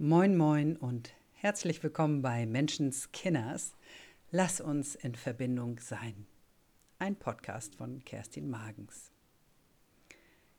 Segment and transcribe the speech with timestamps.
[0.00, 3.74] Moin, moin und herzlich willkommen bei Menschenskinners.
[4.30, 6.28] Lass uns in Verbindung sein.
[7.00, 9.10] Ein Podcast von Kerstin Magens.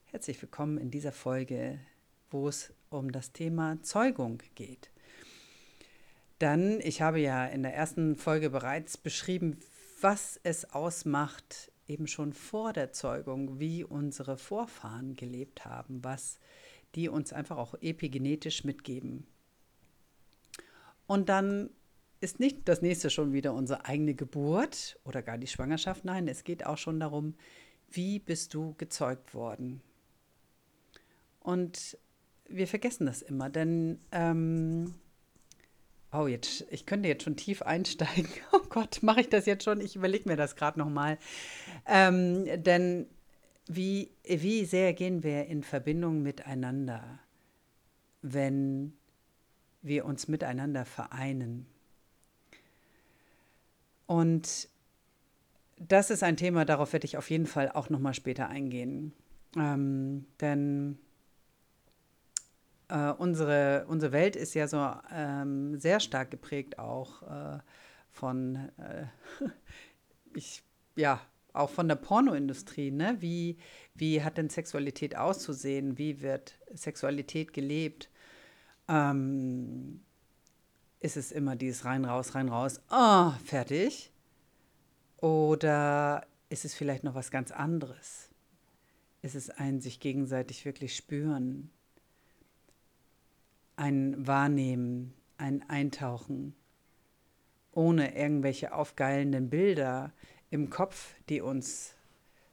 [0.08, 1.80] Herzlich willkommen in dieser Folge,
[2.30, 4.92] wo es um das Thema Zeugung geht.
[6.40, 9.62] Dann, ich habe ja in der ersten Folge bereits beschrieben,
[10.02, 16.40] was es ausmacht, eben schon vor der Zeugung, wie unsere Vorfahren gelebt haben, was
[16.96, 19.28] die uns einfach auch epigenetisch mitgeben.
[21.08, 21.70] Und dann
[22.22, 26.06] ist nicht das nächste schon wieder unsere eigene Geburt oder gar die Schwangerschaft.
[26.06, 27.36] Nein, es geht auch schon darum,
[27.90, 29.82] wie bist du gezeugt worden.
[31.40, 31.98] Und
[32.48, 34.96] wir vergessen das immer, denn ähm,
[36.12, 38.30] oh jetzt, ich könnte jetzt schon tief einsteigen.
[38.52, 39.82] Oh Gott, mache ich das jetzt schon?
[39.82, 41.18] Ich überlege mir das gerade noch mal,
[41.88, 43.08] ähm, denn
[43.70, 47.20] wie, wie sehr gehen wir in Verbindung miteinander,
[48.24, 48.94] wenn
[49.84, 51.68] wir uns miteinander vereinen?
[54.08, 54.68] Und
[55.78, 59.14] das ist ein Thema, darauf werde ich auf jeden Fall auch noch mal später eingehen.
[59.56, 60.98] Ähm, denn
[62.88, 64.84] äh, unsere, unsere Welt ist ja so
[65.14, 67.60] ähm, sehr stark geprägt auch äh,
[68.10, 69.06] von, äh,
[70.34, 70.64] ich,
[70.96, 71.22] ja,
[71.54, 73.18] auch von der Pornoindustrie, ne?
[73.20, 73.58] Wie,
[73.96, 75.98] wie hat denn Sexualität auszusehen?
[75.98, 78.10] Wie wird Sexualität gelebt?
[78.88, 80.02] Ähm,
[81.00, 84.12] ist es immer dieses rein, raus, rein, raus, oh, fertig?
[85.18, 88.30] Oder ist es vielleicht noch was ganz anderes?
[89.22, 91.70] Ist es ein sich gegenseitig wirklich spüren?
[93.76, 96.56] Ein Wahrnehmen, ein Eintauchen,
[97.72, 100.14] ohne irgendwelche aufgeilenden Bilder,
[100.50, 101.94] im Kopf, die uns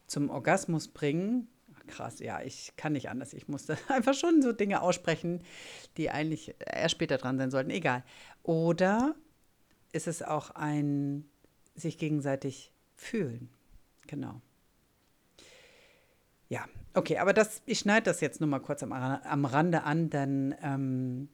[0.07, 1.49] zum Orgasmus bringen.
[1.87, 3.33] Krass, ja, ich kann nicht anders.
[3.33, 5.43] Ich musste einfach schon so Dinge aussprechen,
[5.97, 7.71] die eigentlich erst später dran sein sollten.
[7.71, 8.05] Egal.
[8.43, 9.15] Oder
[9.93, 11.25] ist es auch ein
[11.75, 13.49] sich gegenseitig fühlen?
[14.07, 14.41] Genau.
[16.49, 16.65] Ja,
[16.95, 20.55] okay, aber das, ich schneide das jetzt nur mal kurz am, am Rande an, denn
[20.63, 21.29] ähm,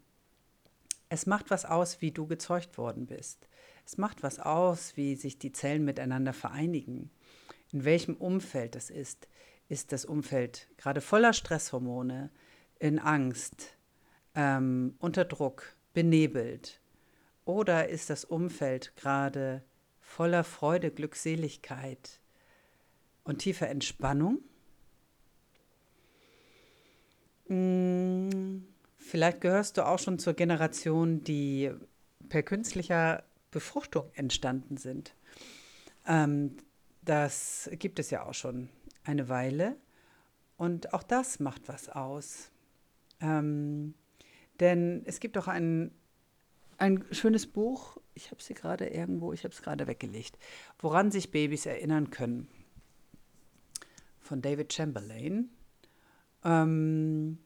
[1.12, 3.46] es macht was aus, wie du gezeugt worden bist.
[3.84, 7.10] Es macht was aus, wie sich die Zellen miteinander vereinigen.
[7.70, 9.28] In welchem Umfeld das ist.
[9.68, 12.30] Ist das Umfeld gerade voller Stresshormone,
[12.78, 13.76] in Angst,
[14.34, 16.80] ähm, unter Druck, benebelt?
[17.44, 19.62] Oder ist das Umfeld gerade
[20.00, 22.20] voller Freude, Glückseligkeit
[23.22, 24.38] und tiefer Entspannung?
[27.48, 28.71] Hm,
[29.12, 31.70] vielleicht gehörst du auch schon zur Generation, die
[32.30, 35.14] per künstlicher Befruchtung entstanden sind.
[36.06, 36.56] Ähm,
[37.02, 38.70] das gibt es ja auch schon
[39.04, 39.76] eine Weile.
[40.56, 42.50] Und auch das macht was aus.
[43.20, 43.92] Ähm,
[44.60, 45.90] denn es gibt auch ein,
[46.78, 50.38] ein schönes Buch, ich habe sie gerade irgendwo, ich habe es gerade weggelegt,
[50.78, 52.48] woran sich Babys erinnern können.
[54.20, 55.50] Von David Chamberlain.
[56.44, 57.36] Ähm,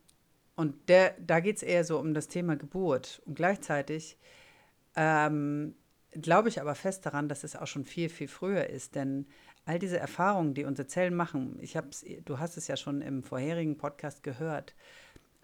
[0.56, 3.22] und der, da geht es eher so um das Thema Geburt.
[3.26, 4.16] Und gleichzeitig
[4.96, 5.74] ähm,
[6.12, 8.94] glaube ich aber fest daran, dass es auch schon viel, viel früher ist.
[8.94, 9.26] Denn
[9.66, 13.22] all diese Erfahrungen, die unsere Zellen machen, ich hab's, du hast es ja schon im
[13.22, 14.74] vorherigen Podcast gehört,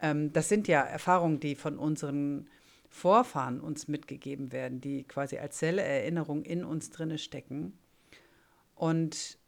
[0.00, 2.49] ähm, das sind ja Erfahrungen, die von unseren
[2.89, 7.79] Vorfahren uns mitgegeben werden, die quasi als Zelle-Erinnerung in uns drinne stecken.
[8.75, 9.39] Und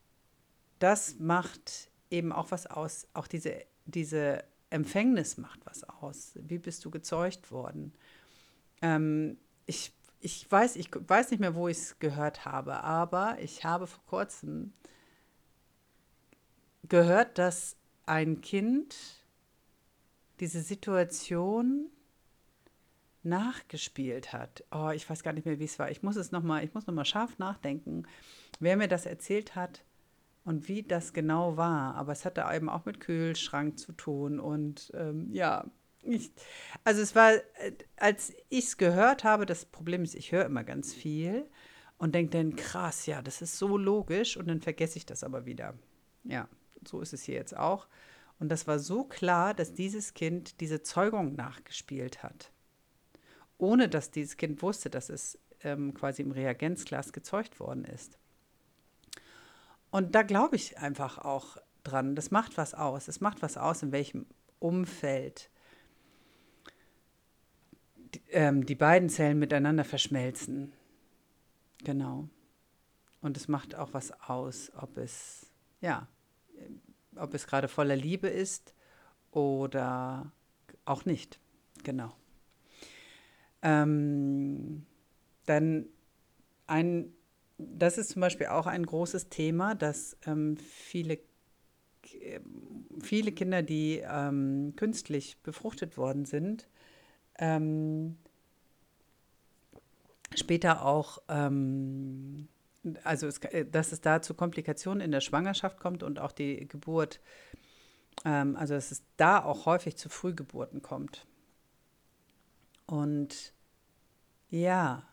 [0.79, 6.33] das macht eben auch was aus, auch diese, diese Empfängnis macht was aus.
[6.35, 7.93] Wie bist du gezeugt worden?
[8.83, 13.63] Ähm, ich ich weiß, ich weiß nicht mehr, wo ich es gehört habe, aber ich
[13.65, 14.73] habe vor kurzem
[16.89, 17.77] gehört, dass
[18.07, 18.97] ein Kind
[20.41, 21.91] diese Situation
[23.23, 24.65] nachgespielt hat.
[24.73, 25.91] Oh, ich weiß gar nicht mehr, wie es war.
[25.91, 28.07] Ich muss es noch mal, ich muss noch mal scharf nachdenken,
[28.61, 29.85] wer mir das erzählt hat
[30.45, 31.95] und wie das genau war.
[31.95, 35.65] Aber es hatte eben auch mit Kühlschrank zu tun und ähm, ja,
[36.03, 36.33] ich,
[36.85, 40.65] also es war, äh, als ich es gehört habe, das Problem ist, ich höre immer
[40.65, 41.49] ganz viel
[41.99, 45.47] und denke dann, krass, ja, das ist so logisch und dann vergesse ich das aber
[45.47, 45.75] wieder.
[46.25, 46.49] Ja,
[46.87, 47.89] so ist es hier jetzt auch.
[48.39, 52.53] Und das war so klar, dass dieses Kind diese Zeugung nachgespielt hat.
[53.59, 58.19] Ohne dass dieses Kind wusste, dass es ähm, quasi im Reagenzglas gezeugt worden ist.
[59.95, 62.17] Und da glaube ich einfach auch dran.
[62.17, 63.07] Das macht was aus.
[63.07, 64.27] Es macht was aus, in welchem
[64.59, 65.51] Umfeld
[68.31, 70.73] ähm, die beiden Zellen miteinander verschmelzen.
[71.85, 72.29] Genau.
[73.21, 75.47] Und es macht auch was aus, ob es,
[75.81, 76.09] ja,
[77.15, 78.75] ob es gerade voller Liebe ist
[79.31, 80.33] oder
[80.87, 81.39] auch nicht.
[81.85, 82.13] Genau.
[83.63, 84.87] Ähm,
[85.47, 85.87] dann
[86.67, 87.15] ein,
[87.59, 91.19] das ist zum Beispiel auch ein großes Thema, dass ähm, viele,
[93.01, 96.69] viele Kinder, die ähm, künstlich befruchtet worden sind,
[97.39, 98.17] ähm,
[100.35, 102.49] später auch, ähm,
[103.05, 103.41] also es,
[103.71, 107.21] dass es da zu Komplikationen in der Schwangerschaft kommt und auch die Geburt,
[108.25, 111.27] ähm, also dass es da auch häufig zu Frühgeburten kommt.
[112.87, 113.55] Und
[114.51, 115.05] ja,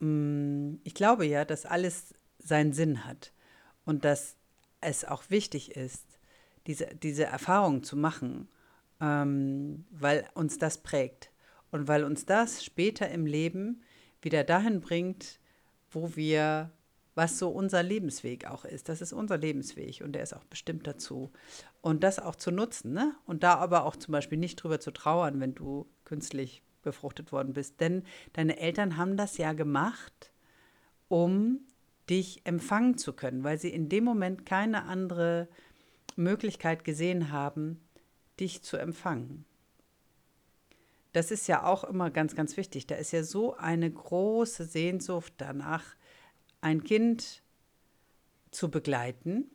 [0.00, 3.32] ich glaube ja, dass alles seinen Sinn hat
[3.84, 4.36] und dass
[4.80, 6.04] es auch wichtig ist,
[6.66, 8.48] diese, diese Erfahrung zu machen,
[9.00, 11.30] ähm, weil uns das prägt
[11.70, 13.82] und weil uns das später im Leben
[14.22, 15.40] wieder dahin bringt,
[15.90, 16.70] wo wir,
[17.14, 18.88] was so unser Lebensweg auch ist.
[18.88, 21.32] Das ist unser Lebensweg und der ist auch bestimmt dazu.
[21.80, 23.16] Und das auch zu nutzen, ne?
[23.26, 27.52] Und da aber auch zum Beispiel nicht drüber zu trauern, wenn du künstlich befruchtet worden
[27.52, 27.80] bist.
[27.80, 30.32] Denn deine Eltern haben das ja gemacht,
[31.08, 31.60] um
[32.08, 35.48] dich empfangen zu können, weil sie in dem Moment keine andere
[36.16, 37.80] Möglichkeit gesehen haben,
[38.40, 39.44] dich zu empfangen.
[41.12, 42.86] Das ist ja auch immer ganz, ganz wichtig.
[42.86, 45.84] Da ist ja so eine große Sehnsucht danach,
[46.60, 47.42] ein Kind
[48.50, 49.50] zu begleiten,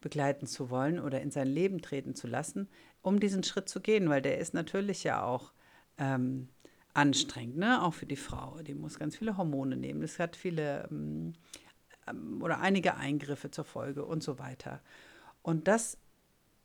[0.00, 2.68] begleiten zu wollen oder in sein Leben treten zu lassen,
[3.02, 5.52] um diesen Schritt zu gehen, weil der ist natürlich ja auch
[5.98, 6.48] ähm,
[6.94, 7.82] anstrengend, ne?
[7.82, 8.60] auch für die Frau.
[8.62, 10.02] Die muss ganz viele Hormone nehmen.
[10.02, 11.34] Es hat viele ähm,
[12.08, 14.80] ähm, oder einige Eingriffe zur Folge und so weiter.
[15.42, 15.98] Und das,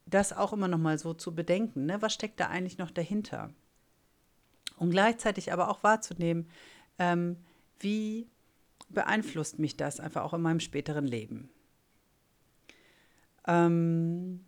[0.06, 2.02] das auch immer noch mal so zu bedenken, ne?
[2.02, 3.52] was steckt da eigentlich noch dahinter?
[4.78, 6.50] Und gleichzeitig aber auch wahrzunehmen,
[7.00, 7.38] ähm,
[7.80, 8.28] wie
[8.90, 11.50] beeinflusst mich das einfach auch in meinem späteren Leben.
[13.48, 14.46] Ähm,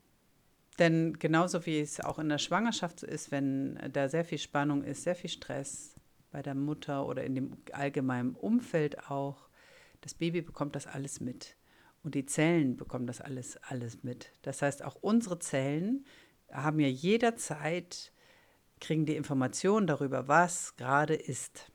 [0.79, 4.83] denn genauso wie es auch in der Schwangerschaft so ist, wenn da sehr viel Spannung
[4.83, 5.95] ist, sehr viel Stress
[6.31, 9.47] bei der Mutter oder in dem allgemeinen Umfeld auch,
[10.01, 11.55] das Baby bekommt das alles mit.
[12.03, 14.31] Und die Zellen bekommen das alles, alles mit.
[14.43, 16.05] Das heißt, auch unsere Zellen
[16.51, 18.11] haben ja jederzeit,
[18.79, 21.71] kriegen die Informationen darüber, was gerade ist.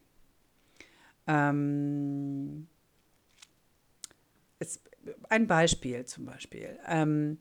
[1.26, 2.68] Ähm,
[4.58, 4.80] es,
[5.28, 6.78] ein Beispiel zum Beispiel.
[6.86, 7.38] Ähm,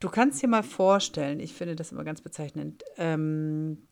[0.00, 3.86] Du kannst dir mal vorstellen, ich finde das immer ganz bezeichnend, ähm,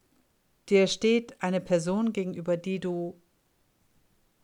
[0.70, 3.20] dir steht eine Person gegenüber, die du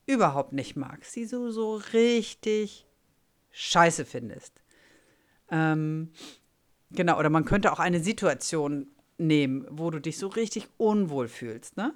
[0.06, 2.86] überhaupt nicht magst, die du so richtig
[3.52, 4.62] scheiße findest.
[5.50, 6.10] Ähm,
[6.90, 11.78] genau, oder man könnte auch eine Situation nehmen, wo du dich so richtig unwohl fühlst,
[11.78, 11.94] ne?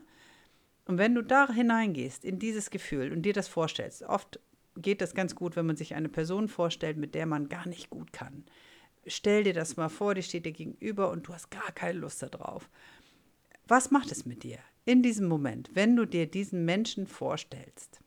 [0.86, 4.40] Und wenn du da hineingehst, in dieses Gefühl und dir das vorstellst, oft
[4.76, 7.90] geht das ganz gut, wenn man sich eine Person vorstellt, mit der man gar nicht
[7.90, 8.44] gut kann
[9.08, 12.22] stell dir das mal vor, die steht dir gegenüber und du hast gar keine Lust
[12.22, 12.68] darauf.
[13.66, 18.00] Was macht es mit dir in diesem Moment, wenn du dir diesen Menschen vorstellst?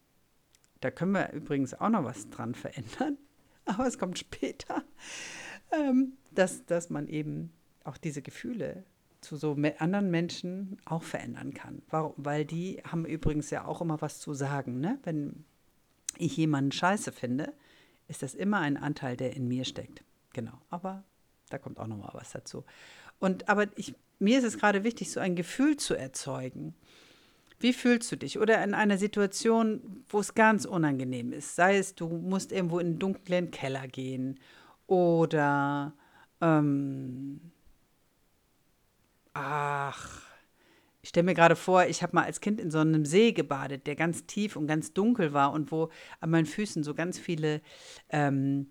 [0.79, 3.17] Da können wir übrigens auch noch was dran verändern,
[3.65, 4.83] aber es kommt später,
[5.71, 8.83] ähm, dass, dass man eben auch diese Gefühle
[9.21, 11.83] zu so anderen Menschen auch verändern kann.
[11.89, 12.13] Warum?
[12.17, 14.79] Weil die haben übrigens ja auch immer was zu sagen.
[14.79, 14.99] Ne?
[15.03, 15.45] Wenn
[16.17, 17.53] ich jemanden scheiße finde,
[18.07, 20.03] ist das immer ein Anteil, der in mir steckt.
[20.33, 21.03] Genau, aber
[21.49, 22.63] da kommt auch noch mal was dazu.
[23.19, 26.75] Und aber ich, mir ist es gerade wichtig, so ein Gefühl zu erzeugen.
[27.59, 28.39] Wie fühlst du dich?
[28.39, 31.55] Oder in einer Situation, wo es ganz unangenehm ist.
[31.55, 34.39] Sei es, du musst irgendwo in einen dunklen Keller gehen
[34.87, 35.93] oder
[36.41, 37.51] ähm,
[39.33, 40.21] ach,
[41.03, 43.87] ich stelle mir gerade vor, ich habe mal als Kind in so einem See gebadet,
[43.87, 47.61] der ganz tief und ganz dunkel war und wo an meinen Füßen so ganz viele
[48.09, 48.67] ähm,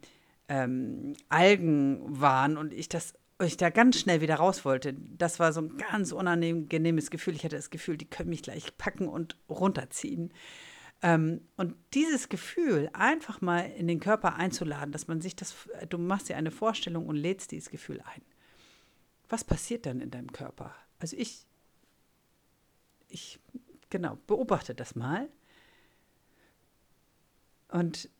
[0.50, 4.92] ähm, Algen waren und ich das ich da ganz schnell wieder raus wollte.
[4.92, 7.34] Das war so ein ganz unangenehmes Gefühl.
[7.34, 10.30] Ich hatte das Gefühl, die können mich gleich packen und runterziehen.
[11.00, 15.54] Ähm, und dieses Gefühl einfach mal in den Körper einzuladen, dass man sich das,
[15.88, 18.20] du machst dir eine Vorstellung und lädst dieses Gefühl ein.
[19.30, 20.74] Was passiert dann in deinem Körper?
[20.98, 21.46] Also ich,
[23.08, 23.40] ich,
[23.88, 25.30] genau, beobachte das mal.
[27.68, 28.10] Und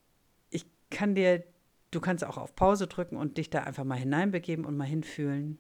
[0.49, 1.45] ich kann dir
[1.91, 5.59] Du kannst auch auf Pause drücken und dich da einfach mal hineinbegeben und mal hinfühlen.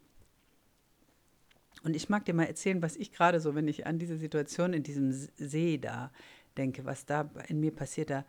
[1.82, 4.72] Und ich mag dir mal erzählen, was ich gerade so, wenn ich an diese Situation
[4.72, 6.12] in diesem See da
[6.56, 8.24] denke, was da in mir passiert, da,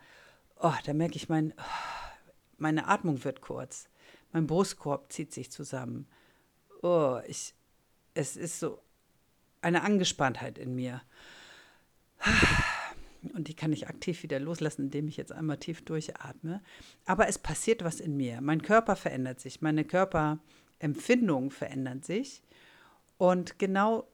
[0.60, 1.52] oh, da merke ich, mein,
[2.56, 3.88] meine Atmung wird kurz.
[4.32, 6.08] Mein Brustkorb zieht sich zusammen.
[6.82, 7.54] Oh, ich,
[8.14, 8.80] es ist so
[9.60, 11.02] eine Angespanntheit in mir.
[13.34, 16.60] Und die kann ich aktiv wieder loslassen, indem ich jetzt einmal tief durchatme.
[17.04, 18.40] Aber es passiert was in mir.
[18.40, 22.42] Mein Körper verändert sich, meine Körperempfindungen verändern sich.
[23.18, 24.08] Und genau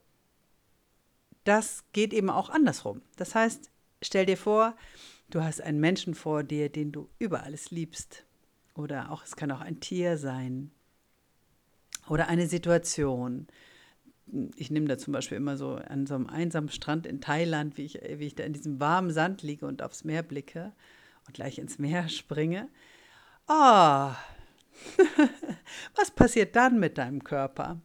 [1.43, 3.01] das geht eben auch andersrum.
[3.15, 3.71] Das heißt,
[4.03, 4.75] stell dir vor,
[5.31, 8.25] du hast einen Menschen vor dir, den du über alles liebst.
[8.75, 10.71] Oder auch, es kann auch ein Tier sein.
[12.07, 13.47] Oder eine Situation.
[14.55, 17.85] Ich nehme da zum Beispiel immer so an so einem einsamen Strand in Thailand, wie
[17.85, 20.71] ich, wie ich da in diesem warmen Sand liege und aufs Meer blicke
[21.27, 22.69] und gleich ins Meer springe.
[23.47, 24.11] Oh,
[25.95, 27.79] was passiert dann mit deinem Körper?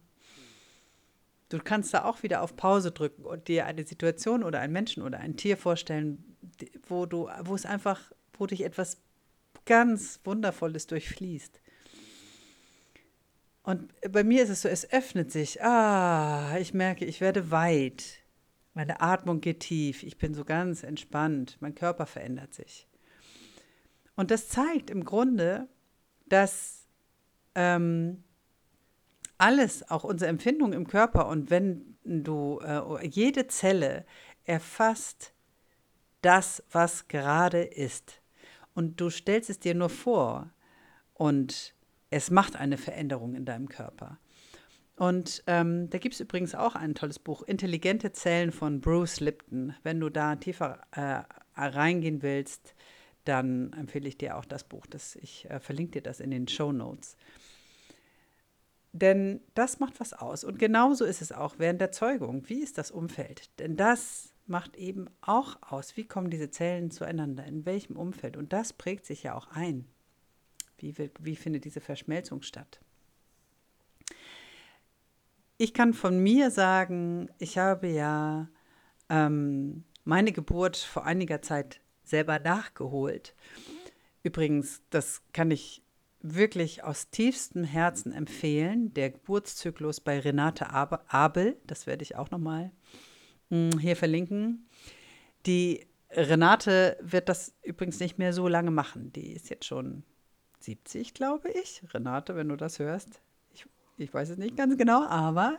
[1.49, 5.03] Du kannst da auch wieder auf Pause drücken und dir eine Situation oder einen Menschen
[5.03, 6.35] oder ein Tier vorstellen,
[6.87, 8.97] wo du, wo es einfach, wo dich etwas
[9.65, 11.59] ganz Wundervolles durchfließt.
[13.65, 15.63] Und bei mir ist es so, es öffnet sich.
[15.63, 18.19] Ah, ich merke, ich werde weit.
[18.75, 20.03] Meine Atmung geht tief.
[20.03, 21.57] Ich bin so ganz entspannt.
[21.61, 22.87] Mein Körper verändert sich.
[24.15, 25.67] Und das zeigt im Grunde,
[26.27, 26.85] dass
[27.55, 28.23] ähm,
[29.39, 34.05] alles, auch unsere Empfindung im Körper und wenn du, äh, jede Zelle
[34.43, 35.33] erfasst
[36.21, 38.21] das, was gerade ist.
[38.75, 40.51] Und du stellst es dir nur vor
[41.13, 41.74] und
[42.15, 44.19] es macht eine Veränderung in deinem Körper.
[44.95, 49.75] Und ähm, da gibt es übrigens auch ein tolles Buch, Intelligente Zellen von Bruce Lipton.
[49.83, 51.23] Wenn du da tiefer äh,
[51.59, 52.73] reingehen willst,
[53.25, 54.85] dann empfehle ich dir auch das Buch.
[54.85, 57.17] Das, ich äh, verlinke dir das in den Show Notes.
[58.93, 60.45] Denn das macht was aus.
[60.45, 62.47] Und genauso ist es auch während der Zeugung.
[62.47, 63.49] Wie ist das Umfeld?
[63.59, 68.37] Denn das macht eben auch aus, wie kommen diese Zellen zueinander, in welchem Umfeld.
[68.37, 69.89] Und das prägt sich ja auch ein.
[70.77, 72.79] Wie, wie findet diese Verschmelzung statt?
[75.57, 78.49] Ich kann von mir sagen, ich habe ja
[79.09, 83.35] ähm, meine Geburt vor einiger Zeit selber nachgeholt.
[84.23, 85.81] Übrigens, das kann ich
[86.21, 88.93] wirklich aus tiefstem Herzen empfehlen.
[88.93, 92.71] Der Geburtszyklus bei Renate Abel, das werde ich auch nochmal
[93.49, 94.67] hm, hier verlinken.
[95.45, 99.11] Die Renate wird das übrigens nicht mehr so lange machen.
[99.13, 100.03] Die ist jetzt schon
[100.65, 101.81] 70, glaube ich.
[101.93, 103.21] Renate, wenn du das hörst.
[103.53, 103.65] Ich,
[103.97, 105.57] ich weiß es nicht ganz genau, aber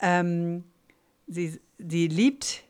[0.00, 0.64] ähm,
[1.26, 2.64] sie, sie liebt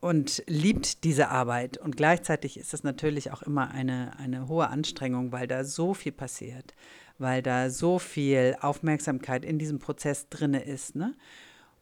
[0.00, 1.78] und liebt diese Arbeit.
[1.78, 6.12] Und gleichzeitig ist es natürlich auch immer eine, eine hohe Anstrengung, weil da so viel
[6.12, 6.74] passiert,
[7.18, 10.96] weil da so viel Aufmerksamkeit in diesem Prozess drin ist.
[10.96, 11.14] Ne?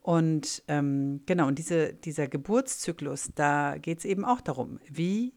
[0.03, 5.33] Und ähm, genau, und diese, dieser Geburtszyklus, da geht es eben auch darum, wie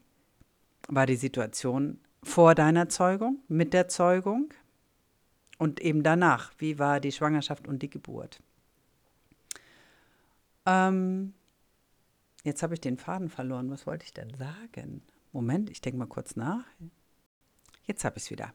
[0.88, 4.52] war die Situation vor deiner Zeugung, mit der Zeugung
[5.58, 8.40] und eben danach, wie war die Schwangerschaft und die Geburt.
[10.66, 11.34] Ähm,
[12.44, 13.70] Jetzt habe ich den Faden verloren.
[13.70, 15.02] Was wollte ich denn sagen?
[15.32, 16.64] Moment, ich denke mal kurz nach.
[17.86, 18.52] Jetzt habe ich es wieder.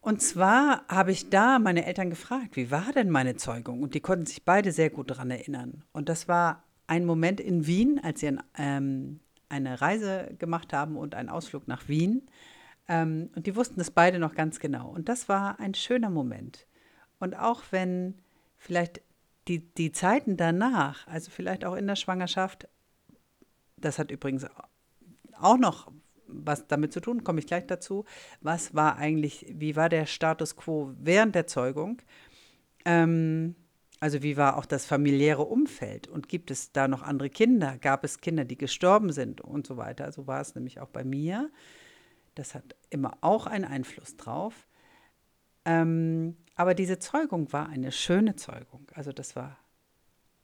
[0.00, 3.82] Und zwar habe ich da meine Eltern gefragt, wie war denn meine Zeugung?
[3.82, 5.84] Und die konnten sich beide sehr gut daran erinnern.
[5.92, 10.96] Und das war ein Moment in Wien, als sie ein, ähm, eine Reise gemacht haben
[10.96, 12.28] und einen Ausflug nach Wien.
[12.88, 14.88] Ähm, und die wussten es beide noch ganz genau.
[14.88, 16.66] Und das war ein schöner Moment.
[17.18, 18.14] Und auch wenn
[18.56, 19.02] vielleicht
[19.48, 22.68] die, die Zeiten danach, also vielleicht auch in der Schwangerschaft,
[23.76, 24.46] das hat übrigens
[25.40, 25.90] auch noch
[26.26, 28.04] was damit zu tun, komme ich gleich dazu.
[28.40, 32.02] Was war eigentlich, wie war der Status quo während der Zeugung?
[32.84, 33.54] Ähm,
[34.00, 37.78] also wie war auch das familiäre Umfeld und gibt es da noch andere Kinder?
[37.78, 40.12] Gab es Kinder, die gestorben sind und so weiter?
[40.12, 41.50] So war es nämlich auch bei mir.
[42.34, 44.68] Das hat immer auch einen Einfluss drauf.
[45.64, 48.86] Ähm, aber diese Zeugung war eine schöne Zeugung.
[48.94, 49.58] Also das war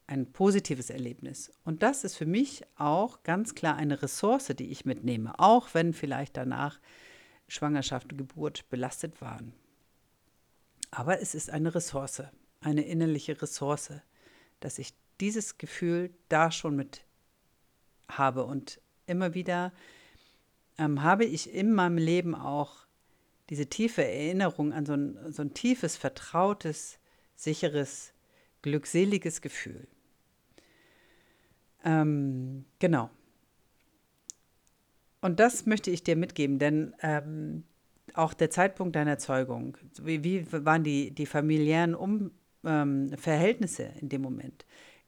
[0.07, 1.53] ein positives Erlebnis.
[1.65, 5.93] Und das ist für mich auch ganz klar eine Ressource, die ich mitnehme, auch wenn
[5.93, 6.81] vielleicht danach
[7.47, 9.55] Schwangerschaft und Geburt belastet waren.
[10.91, 12.23] Aber es ist eine Ressource,
[12.65, 13.93] eine innerliche Ressource,
[14.61, 17.05] dass ich dieses Gefühl da schon mit
[18.09, 18.45] habe.
[18.45, 19.73] Und immer wieder
[20.79, 22.87] ähm, habe ich in meinem Leben auch
[23.51, 26.99] diese tiefe Erinnerung an so ein, so ein tiefes, vertrautes,
[27.37, 28.13] sicheres,
[28.63, 29.87] glückseliges Gefühl.
[31.85, 33.11] Ähm, genau.
[35.21, 37.65] Und das möchte ich dir mitgeben, denn ähm,
[38.15, 42.31] auch der Zeitpunkt deiner Zeugung, wie, wie waren die, die familiären um,
[42.65, 44.65] ähm, Verhältnisse in dem Moment?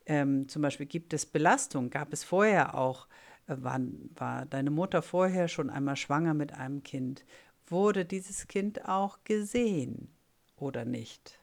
[0.07, 3.09] Ähm, zum Beispiel gibt es Belastung, gab es vorher auch,
[3.49, 3.81] äh, war,
[4.15, 7.25] war deine Mutter vorher schon einmal schwanger mit einem Kind?
[7.67, 10.09] Wurde dieses Kind auch gesehen
[10.57, 11.41] oder nicht?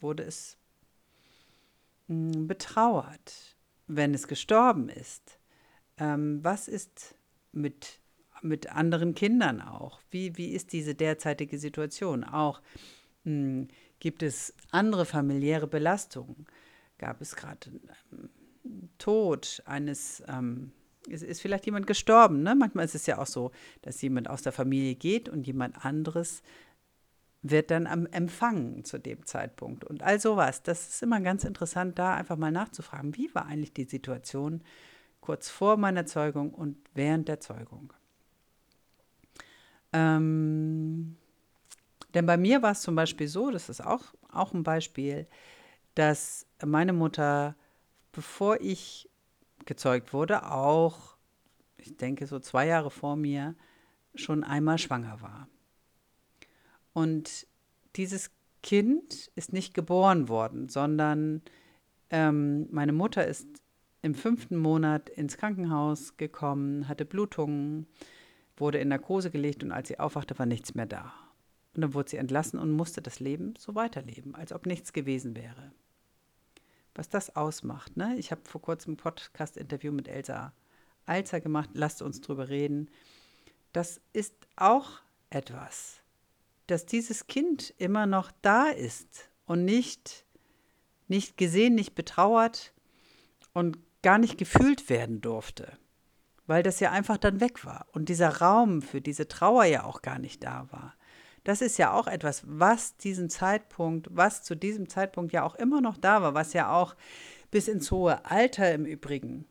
[0.00, 0.56] Wurde es
[2.08, 3.56] hm, betrauert,
[3.88, 5.38] wenn es gestorben ist?
[5.98, 7.16] Ähm, was ist
[7.50, 8.00] mit,
[8.42, 10.00] mit anderen Kindern auch?
[10.10, 12.22] Wie, wie ist diese derzeitige Situation?
[12.22, 12.60] Auch
[13.24, 16.46] mh, hm, Gibt es andere familiäre Belastungen?
[16.98, 17.70] Gab es gerade
[18.12, 20.72] ähm, Tod eines, ähm,
[21.06, 22.42] ist, ist, vielleicht jemand gestorben?
[22.42, 22.54] Ne?
[22.54, 26.42] Manchmal ist es ja auch so, dass jemand aus der Familie geht und jemand anderes
[27.42, 29.84] wird dann am empfangen zu dem Zeitpunkt.
[29.84, 33.72] Und all sowas, das ist immer ganz interessant, da einfach mal nachzufragen, wie war eigentlich
[33.72, 34.62] die Situation
[35.20, 37.92] kurz vor meiner Zeugung und während der Zeugung.
[39.92, 41.16] Ähm,
[42.16, 45.26] denn bei mir war es zum Beispiel so, das ist auch, auch ein Beispiel,
[45.94, 47.56] dass meine Mutter,
[48.10, 49.10] bevor ich
[49.66, 51.18] gezeugt wurde, auch,
[51.76, 53.54] ich denke so zwei Jahre vor mir,
[54.14, 55.46] schon einmal schwanger war.
[56.94, 57.46] Und
[57.96, 58.30] dieses
[58.62, 61.42] Kind ist nicht geboren worden, sondern
[62.08, 63.46] ähm, meine Mutter ist
[64.00, 67.86] im fünften Monat ins Krankenhaus gekommen, hatte Blutungen,
[68.56, 71.12] wurde in Narkose gelegt und als sie aufwachte, war nichts mehr da.
[71.76, 75.36] Und dann wurde sie entlassen und musste das Leben so weiterleben, als ob nichts gewesen
[75.36, 75.72] wäre.
[76.94, 78.16] Was das ausmacht, ne?
[78.16, 80.54] Ich habe vor kurzem ein Podcast-Interview mit Elsa
[81.04, 82.90] Alzer gemacht, lasst uns drüber reden.
[83.74, 86.00] Das ist auch etwas,
[86.66, 90.24] dass dieses Kind immer noch da ist und nicht,
[91.08, 92.72] nicht gesehen, nicht betrauert
[93.52, 95.76] und gar nicht gefühlt werden durfte,
[96.46, 100.00] weil das ja einfach dann weg war und dieser Raum für diese Trauer ja auch
[100.00, 100.95] gar nicht da war.
[101.46, 105.80] Das ist ja auch etwas, was diesen Zeitpunkt, was zu diesem Zeitpunkt ja auch immer
[105.80, 106.96] noch da war, was ja auch
[107.52, 109.46] bis ins hohe Alter im Übrigen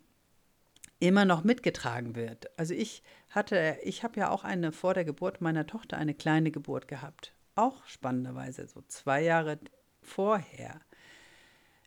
[0.99, 2.49] immer noch mitgetragen wird.
[2.59, 6.51] Also ich hatte, ich habe ja auch eine vor der Geburt meiner Tochter eine kleine
[6.51, 7.31] Geburt gehabt.
[7.55, 9.57] Auch spannenderweise, so zwei Jahre
[10.01, 10.81] vorher.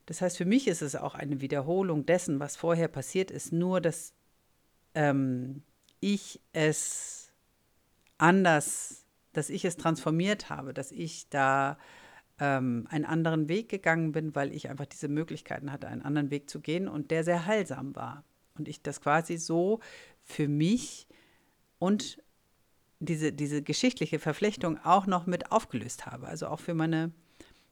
[0.07, 3.83] Das heißt, für mich ist es auch eine Wiederholung dessen, was vorher passiert ist, nur
[3.83, 4.15] dass
[4.95, 5.65] ähm,
[6.01, 7.31] ich es
[8.17, 11.79] anders, dass ich es transformiert habe, dass ich da
[12.41, 16.49] ähm, einen anderen Weg gegangen bin, weil ich einfach diese Möglichkeiten hatte, einen anderen Weg
[16.51, 18.25] zu gehen und der sehr heilsam war.
[18.57, 19.81] Und ich das quasi so
[20.25, 21.07] für mich
[21.79, 22.23] und
[23.01, 26.27] diese, diese geschichtliche Verflechtung auch noch mit aufgelöst habe.
[26.27, 27.13] Also auch für meine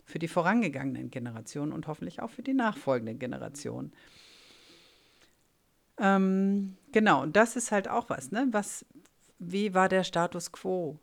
[0.07, 3.93] für die vorangegangenen Generationen und hoffentlich auch für die nachfolgenden Generationen.
[5.99, 8.47] Ähm, genau, und das ist halt auch was, ne?
[8.53, 8.87] Was,
[9.41, 11.01] wie war der Status quo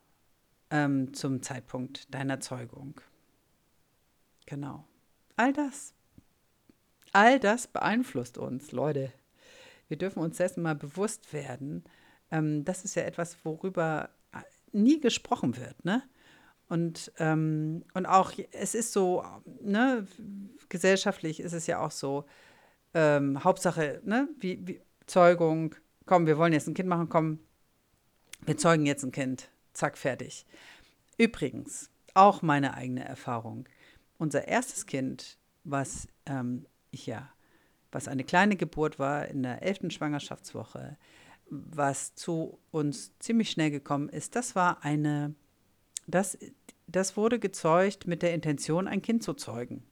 [0.73, 2.99] ähm, zum Zeitpunkt deiner Zeugung?
[4.45, 4.85] Genau.
[5.37, 5.93] All das.
[7.13, 9.13] All das beeinflusst uns, Leute.
[9.87, 11.83] Wir dürfen uns dessen mal bewusst werden.
[12.31, 14.09] Ähm, das ist ja etwas, worüber
[14.73, 16.03] nie gesprochen wird, ne?
[16.67, 19.23] Und, ähm, und auch, es ist so,
[19.61, 20.07] ne,
[20.69, 22.25] gesellschaftlich ist es ja auch so,
[22.95, 27.39] ähm, Hauptsache, ne, wie, wie, Zeugung, komm, wir wollen jetzt ein Kind machen, komm,
[28.45, 30.45] wir zeugen jetzt ein Kind, zack, fertig.
[31.17, 33.65] Übrigens, auch meine eigene Erfahrung.
[34.17, 37.29] Unser erstes Kind, was ähm, ja,
[37.91, 40.97] was eine kleine Geburt war in der elften Schwangerschaftswoche,
[41.49, 45.35] was zu uns ziemlich schnell gekommen ist, das war eine
[46.07, 46.37] das,
[46.87, 49.83] das wurde gezeugt mit der Intention, ein Kind zu zeugen.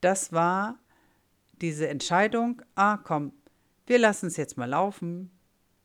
[0.00, 0.78] Das war
[1.60, 3.32] diese Entscheidung, ah komm,
[3.86, 5.30] wir lassen es jetzt mal laufen.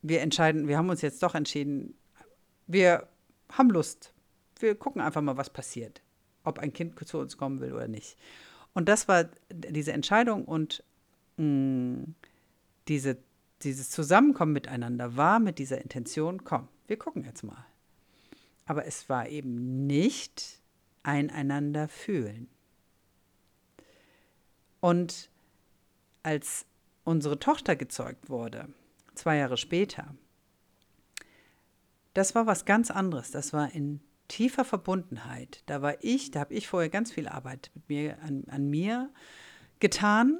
[0.01, 1.93] Wir entscheiden, wir haben uns jetzt doch entschieden,
[2.69, 3.07] wir
[3.51, 4.13] haben Lust.
[4.59, 6.01] Wir gucken einfach mal, was passiert.
[6.43, 8.15] Ob ein Kind zu uns kommen will oder nicht.
[8.73, 10.83] Und das war diese Entscheidung und
[11.37, 12.15] mh, mm,
[12.87, 13.17] diese,
[13.63, 17.65] dieses Zusammenkommen miteinander war mit dieser Intention, komm, wir gucken jetzt mal.
[18.65, 20.61] Aber es war eben nicht
[21.01, 22.47] einander fühlen.
[24.79, 25.29] Und
[26.21, 26.65] als
[27.03, 28.69] unsere Tochter gezeugt wurde,
[29.15, 30.13] zwei Jahre später,
[32.13, 33.31] das war was ganz anderes.
[33.31, 35.63] Das war in tiefer Verbundenheit.
[35.65, 39.09] Da war ich, da habe ich vorher ganz viel Arbeit mit mir, an, an mir
[39.79, 40.39] getan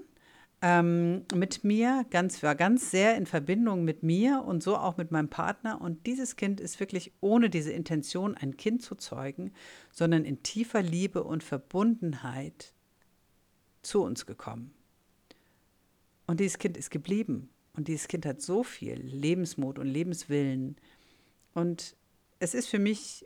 [0.62, 5.12] ähm, mit mir, ganz, war ganz sehr in Verbindung mit mir und so auch mit
[5.12, 5.80] meinem Partner.
[5.80, 9.54] Und dieses Kind ist wirklich ohne diese Intention, ein Kind zu zeugen,
[9.92, 12.74] sondern in tiefer Liebe und Verbundenheit
[13.84, 14.74] zu uns gekommen.
[16.28, 17.50] Und dieses Kind ist geblieben.
[17.74, 20.76] Und dieses Kind hat so viel Lebensmut und Lebenswillen.
[21.60, 21.96] Und
[22.40, 23.26] es ist für mich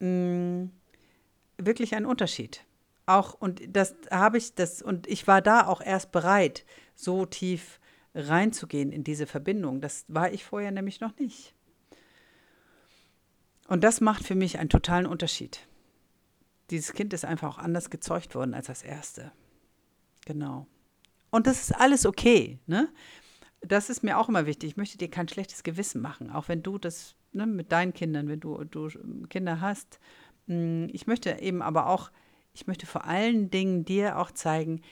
[0.00, 0.70] mh, mm,
[1.58, 2.64] wirklich ein Unterschied
[3.06, 6.64] auch, und das habe ich, das, und ich war da auch erst bereit,
[6.94, 7.80] so tief
[8.14, 9.80] reinzugehen in diese Verbindung.
[9.80, 11.54] Das war ich vorher nämlich noch nicht.
[13.68, 15.66] Und das macht für mich einen totalen Unterschied.
[16.70, 19.32] Dieses Kind ist einfach auch anders gezeugt worden als das erste.
[20.24, 20.66] Genau.
[21.30, 22.88] Und das ist alles okay, ne?
[23.62, 24.70] Das ist mir auch immer wichtig.
[24.70, 28.28] Ich möchte dir kein schlechtes Gewissen machen, auch wenn du das ne, mit deinen Kindern,
[28.28, 28.88] wenn du, du
[29.28, 29.98] Kinder hast,
[30.46, 32.10] Mm, ich möchte eben aber auch,
[32.54, 34.82] ich möchte vor allen Dingen dir auch zeigen,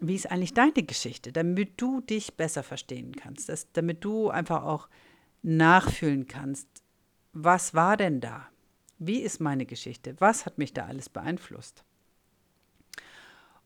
[0.00, 4.62] wie ist eigentlich deine Geschichte, damit du dich besser verstehen kannst, dass, damit du einfach
[4.64, 4.88] auch
[5.42, 6.68] nachfühlen kannst,
[7.32, 8.46] was war denn da?
[8.98, 10.16] Wie ist meine Geschichte?
[10.18, 11.84] Was hat mich da alles beeinflusst?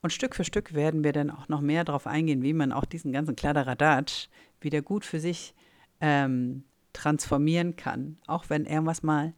[0.02, 2.85] Und Stück für Stück werden wir dann auch noch mehr darauf eingehen, wie man auch
[2.85, 4.28] diesen ganzen Kladderadatsch
[4.61, 5.54] wieder gut für sich
[6.00, 8.18] ähm, transformieren kann.
[8.26, 9.35] Auch wenn irgendwas mal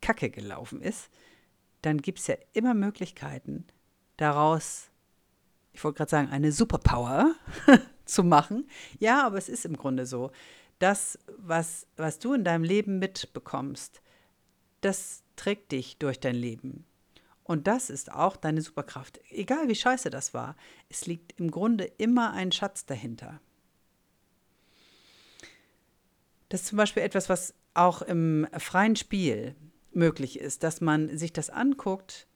[0.00, 1.10] kacke gelaufen ist,
[1.82, 3.66] dann gibt es ja immer Möglichkeiten,
[4.16, 4.90] daraus,
[5.72, 7.34] ich wollte gerade sagen, eine Superpower
[8.04, 8.68] zu machen.
[8.98, 10.30] Ja, aber es ist im Grunde so.
[10.78, 14.02] Das, was, was du in deinem Leben mitbekommst,
[14.80, 16.84] das trägt dich durch dein Leben.
[17.44, 19.20] Und das ist auch deine Superkraft.
[19.30, 20.56] Egal wie scheiße das war,
[20.88, 23.40] es liegt im Grunde immer ein Schatz dahinter.
[26.52, 29.56] Das ist zum Beispiel etwas, was auch im freien Spiel
[29.92, 32.26] möglich ist, dass man sich das anguckt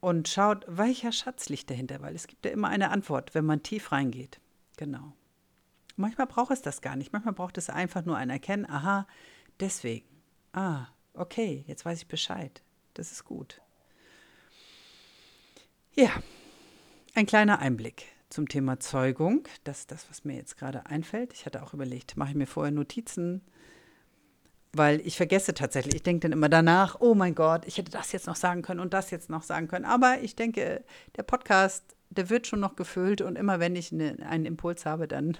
[0.00, 3.62] und schaut, welcher Schatz liegt dahinter, weil es gibt ja immer eine Antwort, wenn man
[3.62, 4.40] tief reingeht.
[4.76, 5.12] Genau.
[5.94, 7.12] Manchmal braucht es das gar nicht.
[7.12, 9.06] Manchmal braucht es einfach nur ein Erkennen, aha,
[9.60, 10.08] deswegen.
[10.52, 12.64] Ah, okay, jetzt weiß ich Bescheid.
[12.94, 13.60] Das ist gut.
[15.94, 16.10] Ja,
[17.14, 19.44] ein kleiner Einblick zum Thema Zeugung.
[19.64, 21.32] Das ist das, was mir jetzt gerade einfällt.
[21.32, 23.42] Ich hatte auch überlegt, mache ich mir vorher Notizen,
[24.72, 25.96] weil ich vergesse tatsächlich.
[25.96, 28.80] Ich denke dann immer danach, oh mein Gott, ich hätte das jetzt noch sagen können
[28.80, 29.84] und das jetzt noch sagen können.
[29.84, 30.84] Aber ich denke,
[31.16, 35.08] der Podcast, der wird schon noch gefüllt und immer wenn ich ne, einen Impuls habe,
[35.08, 35.38] dann,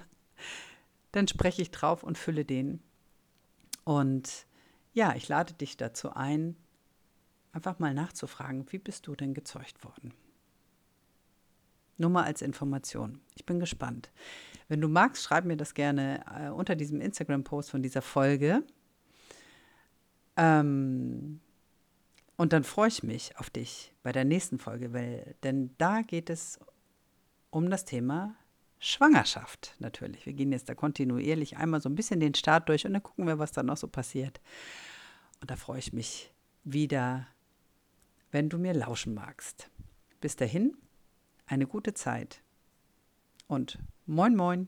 [1.11, 2.81] dann spreche ich drauf und fülle den.
[3.83, 4.47] Und
[4.93, 6.55] ja, ich lade dich dazu ein,
[7.51, 10.13] einfach mal nachzufragen, wie bist du denn gezeugt worden?
[11.97, 13.19] Nur mal als Information.
[13.35, 14.11] Ich bin gespannt.
[14.67, 18.63] Wenn du magst, schreib mir das gerne äh, unter diesem Instagram-Post von dieser Folge.
[20.35, 21.39] Ähm,
[22.35, 26.29] und dann freue ich mich auf dich bei der nächsten Folge, weil, denn da geht
[26.29, 26.59] es
[27.49, 28.35] um das Thema
[28.79, 30.27] Schwangerschaft natürlich.
[30.27, 33.25] Wir gehen jetzt da kontinuierlich einmal so ein bisschen den Start durch und dann gucken
[33.25, 34.39] wir, was da noch so passiert.
[35.41, 36.31] Und da freue ich mich
[36.63, 37.27] wieder,
[38.31, 39.71] wenn du mir lauschen magst.
[40.21, 40.77] Bis dahin,
[41.47, 42.43] eine gute Zeit
[43.47, 44.67] und moin moin.